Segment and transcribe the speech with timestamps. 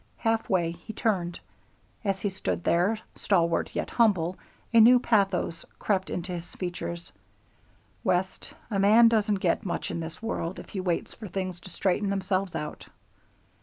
[0.17, 1.39] Halfway he turned.
[2.03, 4.35] As he stood there, stalwart yet humble,
[4.73, 7.11] a new pathos crept into his features.
[8.03, 11.69] "West, a man doesn't get much in this world if he waits for things to
[11.69, 12.87] straighten themselves out.